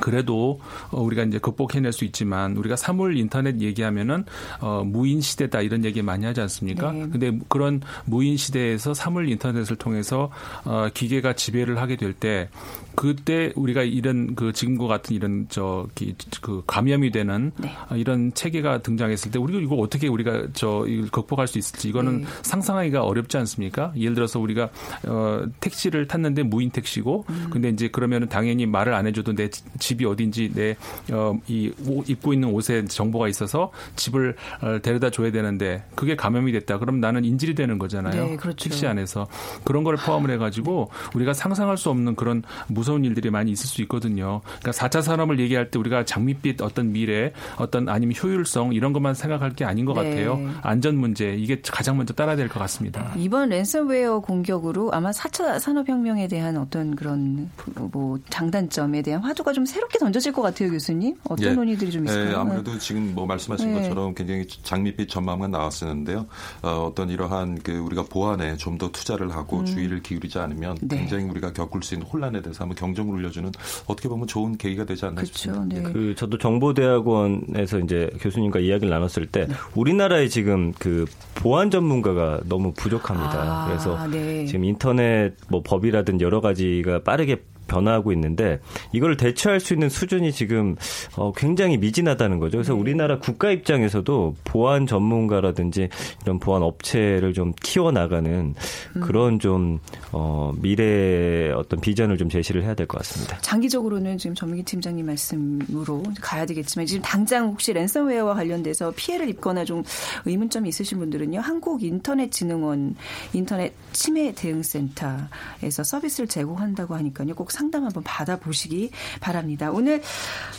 [0.00, 4.24] 그래도 어, 우리가 이제 극복해낼 수 있지만 우리가 사물 인터넷 얘기하면은
[4.60, 6.92] 어 무인 시대다 이런 얘기 많이 하지 않습니까?
[6.92, 7.08] 네.
[7.10, 10.30] 근데 그런 무인 시대에서 사물 인터넷을 통해서
[10.64, 12.48] 어 기계가 지배를 하게 될 때
[12.94, 17.72] 그때 우리가 이런 그 지금과 같은 이런 저기 그 감염이 되는 네.
[17.90, 22.22] 어, 이런 체계가 등장했을 때 우리가 이거 어떻게 우리가 저 이걸 극복할 수 있을지 이거는
[22.22, 22.26] 네.
[22.42, 23.92] 상상하기가 어렵지 않습니까?
[23.96, 24.70] 예를 들어서 우리가
[25.08, 27.48] 어 택시를 탔는데 무인 택시고 음.
[27.50, 29.50] 근데 이제 그러면은 당연히 말을 안 해줘도 내
[29.84, 30.76] 집이 어딘지 내
[31.12, 31.70] 어, 이
[32.06, 36.78] 입고 있는 옷에 정보가 있어서 집을 어, 데려다 줘야 되는데 그게 감염이 됐다.
[36.78, 38.24] 그럼 나는 인질이 되는 거잖아요.
[38.24, 38.64] 네, 그렇죠.
[38.64, 39.26] 택시 안에서
[39.64, 44.40] 그런 걸 포함을 해가지고 우리가 상상할 수 없는 그런 무서운 일들이 많이 있을 수 있거든요.
[44.60, 49.52] 그러니까 4차 산업을 얘기할 때 우리가 장밋빛 어떤 미래, 어떤 아니면 효율성 이런 것만 생각할
[49.54, 50.08] 게 아닌 것 네.
[50.10, 50.40] 같아요.
[50.62, 53.12] 안전 문제 이게 가장 먼저 따라야 될 것 같습니다.
[53.16, 57.50] 이번 랜섬웨어 공격으로 아마 4차 산업혁명에 대한 어떤 그런
[57.92, 61.16] 뭐 장단점에 대한 화두가 좀 새롭게 던져질 것 같아요, 교수님.
[61.24, 61.52] 어떤 예.
[61.52, 62.30] 논의들이 좀 있을까요?
[62.30, 63.74] 예, 아무래도 지금 뭐 말씀하신 예.
[63.74, 66.26] 것처럼 굉장히 장밋빛 전망만 나왔었는데요.
[66.62, 69.64] 어, 떤 이러한 그 우리가 보안에 좀 더 투자를 하고 음.
[69.64, 70.96] 주의를 기울이지 않으면 네.
[70.98, 73.52] 굉장히 우리가 겪을 수 있는 혼란에 대해서 한번 경종을 울려주는
[73.86, 75.32] 어떻게 보면 좋은 계기가 되지 않나 그렇죠.
[75.32, 75.80] 싶습니다.
[75.80, 75.92] 네.
[75.92, 79.54] 그 저도 정보대학원에서 이제 교수님과 이야기를 나눴을 때 네.
[79.76, 81.06] 우리나라에 지금 그
[81.36, 83.32] 보안 전문가가 너무 부족합니다.
[83.40, 84.44] 아, 그래서 네.
[84.46, 88.60] 지금 인터넷 뭐 법이라든 여러 가지가 빠르게 변화하고 있는데
[88.92, 90.76] 이걸 대처할 수 있는 수준이 지금
[91.16, 92.58] 어, 굉장히 미진하다는 거죠.
[92.58, 92.80] 그래서 네.
[92.80, 95.88] 우리나라 국가 입장에서도 보안 전문가라든지
[96.22, 98.54] 이런 보안 업체를 좀 키워 나가는
[98.96, 99.00] 음.
[99.00, 99.78] 그런 좀
[100.12, 103.38] 어, 미래의 어떤 비전을 좀 제시를 해야 될 것 같습니다.
[103.40, 109.82] 장기적으로는 지금 전민기 팀장님 말씀으로 가야 되겠지만 지금 당장 혹시 랜섬웨어와 관련돼서 피해를 입거나 좀
[110.26, 111.40] 의문점이 있으신 분들은요.
[111.40, 112.94] 한국인터넷진흥원
[113.32, 117.34] 인터넷 침해 대응센터에서 서비스를 제공한다고 하니까요.
[117.34, 118.90] 꼭 상담 한번 받아보시기
[119.20, 119.70] 바랍니다.
[119.70, 120.02] 오늘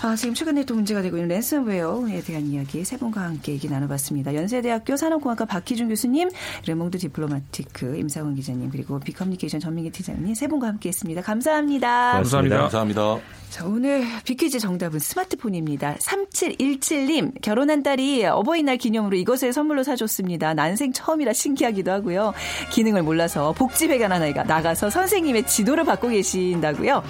[0.05, 4.35] 아, 지금 최근에 또 문제가 되고 있는 랜섬웨어에 대한 이야기 세 분과 함께 얘기 나눠봤습니다.
[4.35, 6.29] 연세대학교 산업공학과 박희준 교수님,
[6.67, 11.23] 레몽드 디플로마티크 임상훈 기자님 그리고 비커뮤니케이션 커뮤니케이션 전민기 팀장님 세 분과 함께 했습니다.
[11.23, 12.11] 감사합니다.
[12.11, 12.57] 감사합니다.
[12.59, 13.19] 감사합니다.
[13.49, 15.95] 자, 오늘 비퀴즈 정답은 스마트폰입니다.
[15.95, 20.53] 3717님, 결혼한 딸이 어버이날 기념으로 이것을 선물로 사줬습니다.
[20.53, 22.33] 난생 처음이라 신기하기도 하고요.
[22.71, 27.01] 기능을 몰라서 복지회관 하나가 나가서 선생님의 지도를 받고 계신다고요.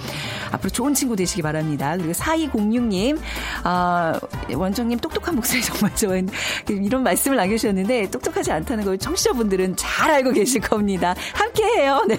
[0.52, 1.96] 앞으로 좋은 친구 되시기 바랍니다.
[1.96, 3.18] 그리고 4206 님,
[3.64, 4.18] 아,
[4.52, 6.28] 원정님 똑똑한 목소리 정말 좋은
[6.68, 11.14] 이런 말씀을 남겨주셨는데 똑똑하지 않다는 걸 청취자분들은 잘 알고 계실 겁니다.
[11.34, 12.04] 함께해요.
[12.08, 12.18] 네.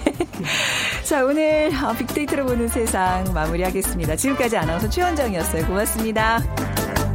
[1.03, 4.15] 자, 오늘 어, 빅데이터로 보는 세상 마무리하겠습니다.
[4.15, 5.65] 지금까지 아나운서 최원정이었어요.
[5.67, 7.06] 고맙습니다.